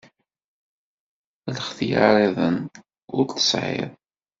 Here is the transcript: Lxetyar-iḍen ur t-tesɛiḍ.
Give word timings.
Lxetyar-iḍen 1.53 2.57
ur 3.15 3.23
t-tesɛiḍ. 3.25 3.91